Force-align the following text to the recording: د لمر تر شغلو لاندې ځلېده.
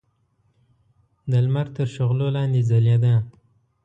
د 1.31 1.33
لمر 1.45 1.67
تر 1.75 1.87
شغلو 1.95 2.27
لاندې 2.35 2.61
ځلېده. 2.69 3.15